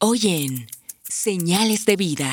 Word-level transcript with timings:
Oyen, 0.00 0.68
Señales 1.02 1.84
de 1.84 1.96
Vida. 1.96 2.32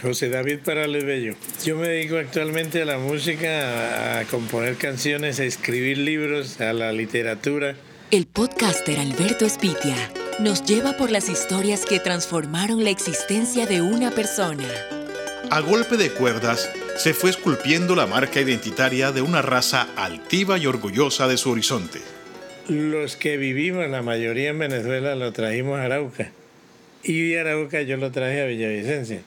José 0.00 0.30
David 0.30 0.60
Parales 0.64 1.04
Bello. 1.04 1.34
Yo 1.62 1.76
me 1.76 1.88
dedico 1.88 2.16
actualmente 2.16 2.80
a 2.80 2.86
la 2.86 2.96
música, 2.96 4.20
a 4.20 4.24
componer 4.24 4.76
canciones, 4.76 5.38
a 5.38 5.44
escribir 5.44 5.98
libros, 5.98 6.62
a 6.62 6.72
la 6.72 6.92
literatura. 6.92 7.76
El 8.10 8.24
podcaster 8.24 8.98
Alberto 8.98 9.44
Espitia 9.44 9.94
nos 10.40 10.64
lleva 10.64 10.96
por 10.96 11.10
las 11.10 11.28
historias 11.28 11.84
que 11.84 12.00
transformaron 12.00 12.82
la 12.84 12.90
existencia 12.90 13.66
de 13.66 13.82
una 13.82 14.10
persona. 14.10 14.66
A 15.50 15.60
golpe 15.60 15.98
de 15.98 16.10
cuerdas, 16.10 16.70
se 16.96 17.12
fue 17.12 17.28
esculpiendo 17.28 17.94
la 17.94 18.06
marca 18.06 18.40
identitaria 18.40 19.12
de 19.12 19.20
una 19.20 19.42
raza 19.42 19.88
altiva 19.96 20.56
y 20.56 20.64
orgullosa 20.64 21.28
de 21.28 21.36
su 21.36 21.50
horizonte. 21.50 22.00
Los 22.66 23.16
que 23.16 23.36
vivimos, 23.36 23.90
la 23.90 24.00
mayoría 24.00 24.48
en 24.48 24.58
Venezuela, 24.58 25.14
lo 25.14 25.34
trajimos 25.34 25.78
a 25.78 25.82
Arauca. 25.82 26.32
Y 27.04 27.28
de 27.28 27.40
Arauca 27.40 27.82
yo 27.82 27.98
lo 27.98 28.10
traje 28.10 28.40
a 28.40 28.46
Villavicencia. 28.46 29.22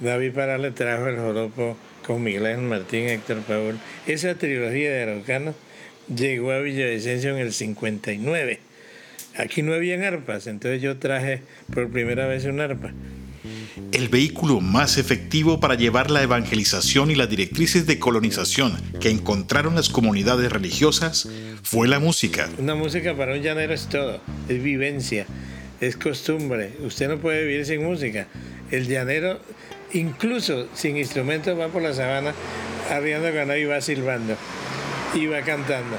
David 0.00 0.32
Parales 0.32 0.74
trajo 0.74 1.08
el 1.08 1.16
joropo 1.16 1.76
con 2.06 2.22
Miguel 2.22 2.44
Ángel 2.46 2.64
Martín, 2.64 3.08
Héctor 3.08 3.38
Paul. 3.42 3.78
Esa 4.06 4.34
trilogía 4.34 4.90
de 4.90 5.02
araucanos 5.02 5.54
llegó 6.14 6.50
a 6.52 6.58
Villavicencio 6.58 7.30
en 7.30 7.38
el 7.38 7.52
59. 7.52 8.60
Aquí 9.36 9.62
no 9.62 9.72
habían 9.72 10.02
arpas, 10.02 10.46
entonces 10.46 10.82
yo 10.82 10.98
traje 10.98 11.40
por 11.72 11.88
primera 11.90 12.26
vez 12.26 12.44
un 12.44 12.60
arpa. 12.60 12.92
El 13.92 14.08
vehículo 14.08 14.60
más 14.60 14.98
efectivo 14.98 15.58
para 15.58 15.74
llevar 15.74 16.10
la 16.10 16.22
evangelización 16.22 17.10
y 17.10 17.14
las 17.14 17.30
directrices 17.30 17.86
de 17.86 17.98
colonización 17.98 18.76
que 19.00 19.10
encontraron 19.10 19.74
las 19.74 19.88
comunidades 19.88 20.52
religiosas 20.52 21.28
fue 21.62 21.88
la 21.88 21.98
música. 21.98 22.48
Una 22.58 22.74
música 22.74 23.16
para 23.16 23.34
un 23.34 23.40
llanero 23.40 23.72
es 23.72 23.88
todo, 23.88 24.20
es 24.48 24.62
vivencia, 24.62 25.26
es 25.82 25.96
costumbre. 25.96 26.76
Usted 26.84 27.08
no 27.08 27.18
puede 27.18 27.44
vivir 27.44 27.66
sin 27.66 27.82
música. 27.82 28.28
El 28.70 28.86
llanero, 28.86 29.40
incluso 29.92 30.68
sin 30.74 30.96
instrumentos, 30.96 31.58
va 31.58 31.68
por 31.68 31.82
la 31.82 31.92
sabana 31.92 32.32
arriando 32.88 33.32
ganado 33.32 33.58
y 33.58 33.64
va 33.64 33.80
silbando 33.80 34.36
y 35.12 35.26
va 35.26 35.42
cantando. 35.42 35.96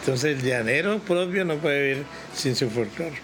Entonces 0.00 0.38
el 0.38 0.42
llanero 0.42 1.00
propio 1.00 1.44
no 1.44 1.56
puede 1.56 1.82
vivir 1.82 2.04
sin 2.34 2.56
su 2.56 2.70
folclore. 2.70 3.20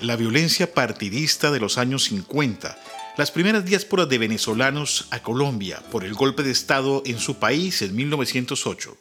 La 0.00 0.16
violencia 0.16 0.72
partidista 0.72 1.50
de 1.50 1.60
los 1.60 1.76
años 1.76 2.04
50, 2.04 2.78
las 3.18 3.30
primeras 3.30 3.66
diásporas 3.66 4.08
de 4.08 4.16
venezolanos 4.16 5.06
a 5.10 5.22
Colombia 5.22 5.82
por 5.92 6.04
el 6.04 6.14
golpe 6.14 6.42
de 6.42 6.50
Estado 6.50 7.02
en 7.04 7.18
su 7.18 7.38
país 7.38 7.82
en 7.82 7.94
1908 7.94 8.96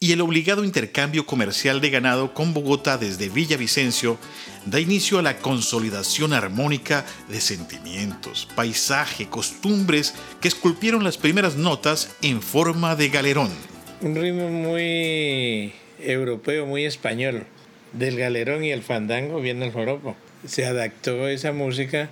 y 0.00 0.12
el 0.12 0.20
obligado 0.20 0.64
intercambio 0.64 1.26
comercial 1.26 1.80
de 1.80 1.90
ganado 1.90 2.34
con 2.34 2.52
Bogotá 2.52 2.98
desde 2.98 3.28
Villavicencio 3.28 4.18
da 4.66 4.80
inicio 4.80 5.18
a 5.18 5.22
la 5.22 5.38
consolidación 5.38 6.32
armónica 6.32 7.04
de 7.28 7.40
sentimientos, 7.40 8.48
paisaje, 8.54 9.26
costumbres 9.28 10.14
que 10.40 10.48
esculpieron 10.48 11.04
las 11.04 11.16
primeras 11.16 11.56
notas 11.56 12.16
en 12.22 12.42
forma 12.42 12.96
de 12.96 13.08
galerón. 13.08 13.50
Un 14.00 14.14
ritmo 14.16 14.48
muy 14.50 15.72
europeo, 16.00 16.66
muy 16.66 16.84
español. 16.84 17.44
Del 17.92 18.16
galerón 18.16 18.64
y 18.64 18.72
el 18.72 18.82
fandango 18.82 19.40
viene 19.40 19.66
el 19.66 19.72
joropo. 19.72 20.16
Se 20.46 20.66
adaptó 20.66 21.28
esa 21.28 21.52
música 21.52 22.10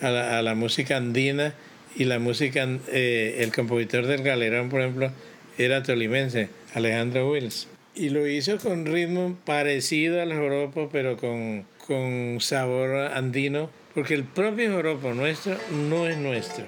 a 0.00 0.42
la, 0.42 0.54
música 0.54 0.98
andina 0.98 1.54
y 1.96 2.04
la 2.04 2.18
música, 2.18 2.68
eh, 2.88 3.38
el 3.40 3.52
compositor 3.52 4.06
del 4.06 4.22
galerón, 4.22 4.68
por 4.68 4.82
ejemplo, 4.82 5.10
era 5.58 5.82
tolimense, 5.82 6.48
Alejandro 6.74 7.30
Wills. 7.30 7.68
Y 7.94 8.10
lo 8.10 8.26
hizo 8.26 8.58
con 8.58 8.86
ritmo 8.86 9.36
parecido 9.44 10.20
al 10.20 10.34
joropo, 10.34 10.88
pero 10.92 11.16
con, 11.16 11.66
con 11.86 12.38
sabor 12.40 13.12
andino, 13.12 13.70
porque 13.94 14.14
el 14.14 14.24
propio 14.24 14.72
joropo 14.72 15.14
nuestro 15.14 15.56
no 15.88 16.06
es 16.06 16.18
nuestro, 16.18 16.66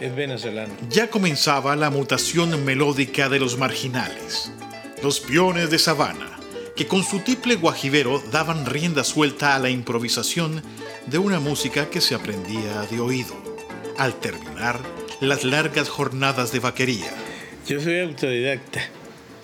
es 0.00 0.14
venezolano. 0.16 0.74
Ya 0.90 1.08
comenzaba 1.08 1.76
la 1.76 1.90
mutación 1.90 2.64
melódica 2.64 3.28
de 3.28 3.38
los 3.38 3.56
marginales 3.56 4.50
los 5.04 5.20
peones 5.20 5.68
de 5.68 5.78
sabana, 5.78 6.30
que 6.74 6.86
con 6.86 7.04
su 7.04 7.18
tiple 7.18 7.56
guajivero 7.56 8.22
daban 8.32 8.64
rienda 8.64 9.04
suelta 9.04 9.54
a 9.54 9.58
la 9.58 9.68
improvisación 9.68 10.62
de 11.04 11.18
una 11.18 11.40
música 11.40 11.90
que 11.90 12.00
se 12.00 12.14
aprendía 12.14 12.80
de 12.90 13.00
oído, 13.00 13.34
al 13.98 14.14
terminar 14.14 14.80
las 15.20 15.44
largas 15.44 15.90
jornadas 15.90 16.52
de 16.52 16.60
vaquería. 16.60 17.12
Yo 17.66 17.80
soy 17.80 18.00
autodidacta, 18.00 18.82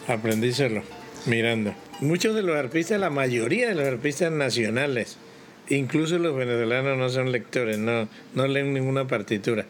aprendí 0.06 0.52
solo, 0.52 0.82
mirando. 1.24 1.74
Muchos 2.00 2.34
de 2.34 2.42
los 2.42 2.54
arpistas, 2.54 3.00
la 3.00 3.08
mayoría 3.08 3.68
de 3.68 3.74
los 3.74 3.86
arpistas 3.86 4.30
nacionales, 4.30 5.16
incluso 5.70 6.18
los 6.18 6.36
venezolanos 6.36 6.98
no 6.98 7.08
son 7.08 7.32
lectores, 7.32 7.78
no, 7.78 8.10
no 8.34 8.46
leen 8.46 8.74
ninguna 8.74 9.06
partitura. 9.06 9.64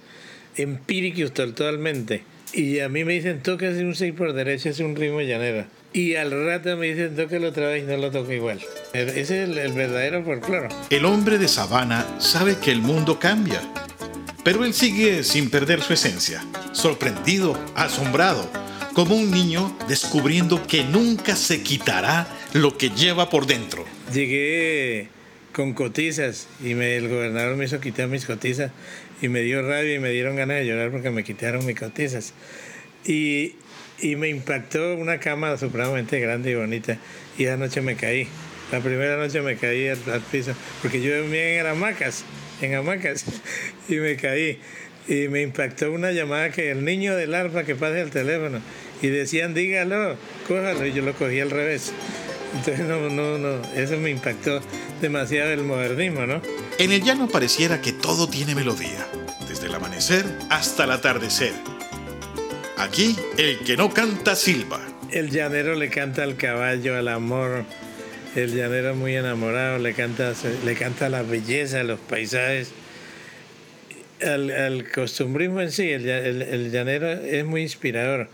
Empíricos 0.57 1.33
totalmente. 1.33 2.25
Y 2.53 2.81
a 2.81 2.89
mí 2.89 3.05
me 3.05 3.13
dicen, 3.13 3.41
toca 3.41 3.69
un 3.69 3.95
6 3.95 4.15
por 4.15 4.33
derecha, 4.33 4.71
es 4.71 4.81
un 4.81 4.97
ritmo 4.97 5.21
llanero. 5.21 5.67
Y 5.93 6.17
al 6.17 6.33
rato 6.33 6.77
me 6.77 6.89
dicen, 6.89 7.15
toque 7.15 7.39
otra 7.39 7.69
vez 7.69 7.85
y 7.85 7.87
no 7.87 7.99
lo 7.99 8.11
toco 8.11 8.33
igual. 8.33 8.61
Ese 8.93 9.21
es 9.21 9.31
el, 9.31 9.57
el 9.59 9.73
verdadero 9.75 10.25
folclore. 10.25 10.71
El 10.91 11.05
hombre 11.05 11.39
de 11.39 11.47
sabana 11.47 12.05
sabe 12.19 12.57
que 12.57 12.73
el 12.73 12.83
mundo 12.83 13.21
cambia, 13.21 13.61
pero 14.43 14.65
él 14.65 14.75
sigue 14.75 15.23
sin 15.23 15.51
perder 15.51 15.83
su 15.83 15.93
esencia, 15.93 16.43
sorprendido, 16.73 17.59
asombrado, 17.75 18.51
como 18.95 19.17
un 19.17 19.31
niño 19.31 19.77
descubriendo 19.89 20.67
que 20.67 20.85
nunca 20.85 21.37
se 21.37 21.63
quitará 21.63 22.27
lo 22.53 22.77
que 22.77 22.91
lleva 22.91 23.31
por 23.31 23.47
dentro. 23.47 23.85
Llegué 24.13 25.09
con 25.53 25.75
cotizas 25.75 26.49
y 26.65 26.75
me, 26.75 26.97
el 26.97 27.09
gobernador 27.09 27.57
me 27.57 27.65
hizo 27.65 27.81
quitar 27.81 28.09
mis 28.09 28.27
cotizas 28.27 28.73
y 29.21 29.29
me 29.29 29.41
dio 29.41 29.63
rabia 29.63 29.95
y 29.95 29.99
me 29.99 30.11
dieron 30.11 30.37
ganas 30.37 30.59
de 30.59 30.67
llorar 30.67 30.91
porque 30.91 31.11
me 31.11 31.25
quitaron 31.25 31.65
mis 31.67 31.79
cotizas. 31.79 32.35
Y 33.05 33.55
y 34.03 34.17
me 34.17 34.29
impactó 34.29 34.97
una 34.97 35.19
cama 35.21 35.57
supremamente 35.57 36.21
grande 36.21 36.51
y 36.51 36.55
bonita 36.55 36.99
y 37.39 37.45
esa 37.45 37.57
noche 37.57 37.81
me 37.81 37.97
caí. 37.97 38.29
La 38.73 38.81
primera 38.81 39.17
noche 39.17 39.41
me 39.41 39.57
caí 39.57 39.89
al, 39.89 39.99
piso 40.31 40.55
porque 40.81 41.03
yo 41.03 41.17
dormía 41.17 41.61
en 41.61 41.67
hamacas, 41.67 42.25
en 42.61 42.75
hamacas 42.75 43.25
y 43.89 43.97
me 43.97 44.17
caí 44.17 44.61
y 45.09 45.29
me 45.29 45.43
impactó 45.43 45.91
una 45.93 46.13
llamada 46.13 46.51
que 46.51 46.71
el 46.71 46.85
niño 46.85 47.17
del 47.17 47.35
arpa 47.35 47.65
que 47.65 47.75
pase 47.75 48.01
el 48.01 48.11
teléfono 48.11 48.61
y 49.03 49.09
decían 49.09 49.55
dígalo, 49.55 50.17
cójalo 50.47 50.87
y 50.87 50.93
yo 50.93 51.03
lo 51.03 51.15
cogí 51.15 51.41
al 51.41 51.51
revés. 51.51 51.93
Entonces 52.55 52.87
no, 52.87 53.09
no, 53.09 53.39
no, 53.39 53.63
eso 53.77 53.97
me 53.97 54.11
impactó 54.11 54.61
demasiado 55.01 55.51
el 55.51 55.63
modernismo, 55.63 56.27
¿no? 56.27 56.43
En 56.79 56.93
el 56.93 57.03
llano 57.03 57.29
pareciera 57.29 57.81
que 57.81 57.93
todo 57.93 58.29
tiene 58.29 58.55
melodía, 58.55 59.07
desde 59.49 59.67
el 59.67 59.75
amanecer 59.75 60.25
hasta 60.49 60.85
el 60.85 60.91
atardecer 60.91 61.53
Aquí, 62.81 63.15
el 63.37 63.59
que 63.59 63.77
no 63.77 63.93
canta 63.93 64.35
silba. 64.35 64.81
El 65.11 65.31
llanero 65.31 65.75
le 65.75 65.91
canta 65.91 66.23
al 66.23 66.37
caballo, 66.37 66.97
al 66.97 67.09
amor. 67.09 67.65
El 68.35 68.57
llanero 68.57 68.95
muy 68.95 69.15
enamorado 69.15 69.79
le 69.79 69.93
canta, 69.93 70.33
le 70.65 70.75
canta 70.77 71.11
la 71.11 71.21
belleza, 71.21 71.83
los 71.83 72.01
paisajes. 72.01 72.71
Al, 74.23 74.87
costumbrismo 74.93 75.61
en 75.61 75.73
sí, 75.73 75.91
el, 75.91 76.09
el, 76.09 76.71
llanero 76.71 77.11
es 77.11 77.45
muy 77.45 77.63
inspirador. 77.63 78.29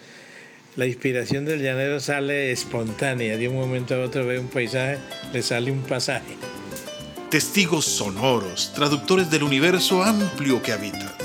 La 0.77 0.87
inspiración 0.87 1.45
del 1.45 1.63
llanero 1.63 2.01
sale 2.01 2.53
espontánea. 2.53 3.37
De 3.37 3.49
un 3.49 3.57
momento 3.57 3.95
a 3.95 4.05
otro 4.05 4.27
ve 4.27 4.39
un 4.39 4.49
paisaje, 4.49 4.99
le 5.33 5.43
sale 5.43 5.71
un 5.71 5.83
pasaje. 5.83 6.37
Testigos 7.31 7.85
sonoros, 7.85 8.73
traductores 8.75 9.31
del 9.31 9.43
universo 9.43 10.03
amplio 10.03 10.63
que 10.63 10.73
habitan 10.73 11.17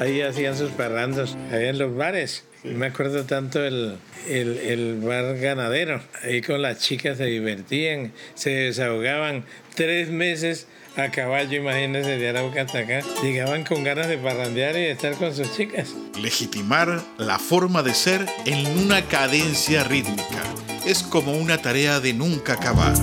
ahí 0.00 0.20
hacían 0.22 0.56
sus 0.56 0.70
parrandos, 0.70 1.36
ahí 1.52 1.66
en 1.66 1.78
los 1.78 1.94
bares. 1.94 2.44
Me 2.74 2.86
acuerdo 2.86 3.24
tanto 3.24 3.64
el, 3.64 3.98
el, 4.28 5.00
bar 5.00 5.38
ganadero, 5.38 6.00
ahí 6.22 6.42
con 6.42 6.62
las 6.62 6.78
chicas 6.78 7.18
se 7.18 7.26
divertían, 7.26 8.12
se 8.34 8.50
desahogaban 8.50 9.44
tres 9.74 10.10
meses 10.10 10.66
a 10.96 11.10
caballo, 11.10 11.58
imagínense, 11.58 12.18
de 12.18 12.28
Arauca 12.28 12.62
hasta 12.62 12.78
acá. 12.80 13.00
Llegaban 13.22 13.64
con 13.64 13.84
ganas 13.84 14.08
de 14.08 14.18
parrandear 14.18 14.76
y 14.76 14.80
de 14.80 14.90
estar 14.92 15.14
con 15.14 15.34
sus 15.34 15.54
chicas. 15.56 15.94
Legitimar 16.20 17.02
la 17.18 17.38
forma 17.38 17.82
de 17.82 17.94
ser 17.94 18.26
en 18.46 18.66
una 18.78 19.02
cadencia 19.02 19.84
rítmica 19.84 20.42
es 20.86 21.02
como 21.02 21.32
una 21.32 21.58
tarea 21.58 22.00
de 22.00 22.14
nunca 22.14 22.54
acabar. 22.54 22.94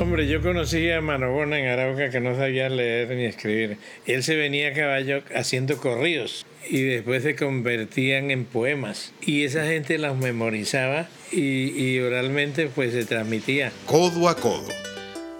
Hombre, 0.00 0.28
yo 0.28 0.40
conocí 0.40 0.88
a 0.92 1.00
Manobona 1.00 1.58
en 1.58 1.66
Arauca 1.66 2.08
que 2.08 2.20
no 2.20 2.36
sabía 2.36 2.68
leer 2.68 3.10
ni 3.16 3.24
escribir. 3.24 3.78
Él 4.06 4.22
se 4.22 4.36
venía 4.36 4.68
a 4.68 4.72
caballo 4.72 5.22
haciendo 5.34 5.78
corridos 5.78 6.46
y 6.70 6.82
después 6.82 7.24
se 7.24 7.34
convertían 7.34 8.30
en 8.30 8.44
poemas. 8.44 9.12
Y 9.20 9.42
esa 9.42 9.66
gente 9.66 9.98
los 9.98 10.16
memorizaba 10.16 11.08
y, 11.32 11.98
oralmente 11.98 12.68
pues 12.72 12.92
se 12.92 13.06
transmitía. 13.06 13.72
Codo 13.86 14.28
a 14.28 14.36
codo. 14.36 14.68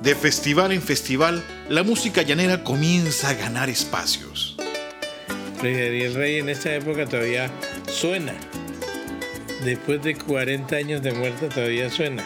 De 0.00 0.16
festival 0.16 0.72
en 0.72 0.82
festival, 0.82 1.44
la 1.69 1.84
música 1.84 2.22
llanera 2.22 2.64
comienza 2.64 3.31
a 3.31 3.34
ganar 3.34 3.70
espacios. 3.70 4.56
el 5.62 6.14
Rey 6.14 6.40
en 6.40 6.49
esta 6.49 6.75
época 6.75 7.06
todavía 7.06 7.49
suena. 7.87 8.34
Después 9.64 10.02
de 10.02 10.16
40 10.16 10.75
años 10.75 11.02
de 11.02 11.12
muerte 11.12 11.46
todavía 11.46 11.90
suena 11.90 12.25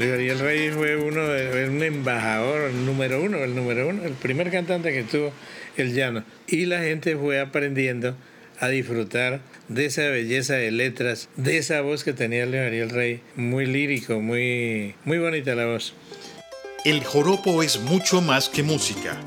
Luis 0.00 0.12
Ariel 0.12 0.38
Rey 0.38 0.70
fue 0.70 0.96
uno, 0.96 1.20
un 1.24 1.82
embajador 1.82 2.72
número 2.72 3.22
uno, 3.22 3.36
el 3.44 3.54
número 3.54 3.86
uno, 3.86 4.02
el 4.02 4.14
primer 4.14 4.50
cantante 4.50 4.94
que 4.94 5.02
tuvo 5.02 5.30
el 5.76 5.92
llano. 5.92 6.24
Y 6.48 6.64
la 6.64 6.80
gente 6.80 7.18
fue 7.18 7.38
aprendiendo 7.38 8.16
a 8.60 8.68
disfrutar 8.68 9.42
de 9.68 9.84
esa 9.84 10.04
belleza 10.04 10.54
de 10.54 10.70
letras, 10.70 11.28
de 11.36 11.58
esa 11.58 11.82
voz 11.82 12.02
que 12.02 12.14
tenía 12.14 12.44
Ariel 12.44 12.88
Rey, 12.88 13.20
muy 13.36 13.66
lírico, 13.66 14.20
muy, 14.20 14.94
muy 15.04 15.18
bonita 15.18 15.54
la 15.54 15.66
voz. 15.66 15.92
El 16.86 17.04
joropo 17.04 17.62
es 17.62 17.78
mucho 17.80 18.22
más 18.22 18.48
que 18.48 18.62
música. 18.62 19.20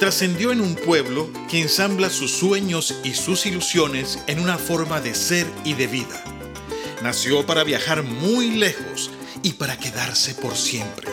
Trascendió 0.00 0.50
en 0.50 0.60
un 0.60 0.74
pueblo 0.74 1.32
que 1.48 1.60
ensambla 1.60 2.10
sus 2.10 2.32
sueños 2.32 3.00
y 3.04 3.14
sus 3.14 3.46
ilusiones 3.46 4.18
en 4.26 4.40
una 4.40 4.58
forma 4.58 5.00
de 5.00 5.14
ser 5.14 5.46
y 5.64 5.74
de 5.74 5.86
vida. 5.86 6.24
Nació 7.00 7.46
para 7.46 7.62
viajar 7.62 8.02
muy 8.02 8.56
lejos 8.56 9.12
y 9.42 9.52
para 9.54 9.76
quedarse 9.78 10.34
por 10.34 10.54
siempre. 10.56 11.08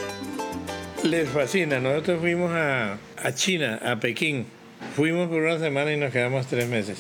Les 1.04 1.30
fascina. 1.30 1.80
Nosotros 1.80 2.20
fuimos 2.20 2.52
a, 2.52 2.98
a 3.24 3.34
China, 3.34 3.80
a 3.84 4.00
Pekín. 4.00 4.46
Fuimos 4.96 5.30
por 5.30 5.42
una 5.42 5.60
semana 5.60 5.94
y 5.94 5.98
nos 5.98 6.12
quedamos 6.12 6.48
tres 6.48 6.68
meses. 6.68 6.98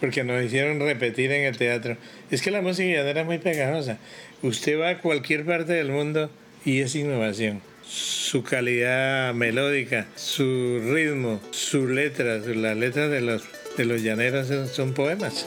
Porque 0.00 0.24
nos 0.24 0.42
hicieron 0.44 0.80
repetir 0.80 1.30
en 1.32 1.44
el 1.44 1.56
teatro. 1.56 1.96
Es 2.30 2.42
que 2.42 2.50
la 2.50 2.60
música 2.62 2.88
llanera 2.88 3.20
es 3.20 3.26
muy 3.26 3.38
pegajosa. 3.38 3.98
Usted 4.42 4.78
va 4.80 4.90
a 4.90 4.98
cualquier 4.98 5.44
parte 5.44 5.72
del 5.72 5.90
mundo 5.90 6.30
y 6.64 6.80
es 6.80 6.94
innovación. 6.94 7.62
Su 7.88 8.42
calidad 8.42 9.32
melódica, 9.32 10.06
su 10.16 10.80
ritmo, 10.92 11.40
su 11.52 11.86
letra, 11.86 12.42
su- 12.42 12.54
las 12.54 12.76
letras 12.76 13.10
de 13.10 13.20
los, 13.20 13.44
de 13.76 13.84
los 13.84 14.02
llaneros 14.02 14.48
son, 14.48 14.66
son 14.68 14.92
poemas. 14.92 15.46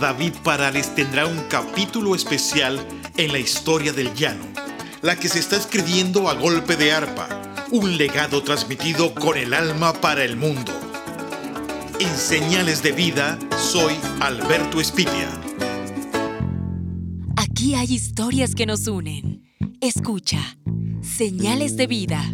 David 0.00 0.32
Parales 0.44 0.94
tendrá 0.94 1.26
un 1.26 1.40
capítulo 1.48 2.14
especial 2.14 2.80
en 3.20 3.32
la 3.32 3.38
historia 3.38 3.92
del 3.92 4.14
llano, 4.14 4.46
la 5.02 5.14
que 5.14 5.28
se 5.28 5.40
está 5.40 5.56
escribiendo 5.56 6.30
a 6.30 6.34
golpe 6.34 6.76
de 6.76 6.92
arpa, 6.92 7.28
un 7.70 7.98
legado 7.98 8.42
transmitido 8.42 9.14
con 9.14 9.36
el 9.36 9.52
alma 9.52 9.92
para 9.92 10.24
el 10.24 10.36
mundo. 10.36 10.72
En 11.98 12.16
Señales 12.16 12.82
de 12.82 12.92
Vida, 12.92 13.38
soy 13.58 13.92
Alberto 14.20 14.80
Espitia. 14.80 15.28
Aquí 17.36 17.74
hay 17.74 17.92
historias 17.92 18.54
que 18.54 18.64
nos 18.64 18.86
unen. 18.86 19.42
Escucha. 19.82 20.56
Señales 21.02 21.76
de 21.76 21.86
vida 21.86 22.24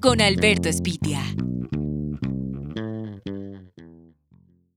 con 0.00 0.20
Alberto 0.20 0.68
Espitia. 0.68 1.24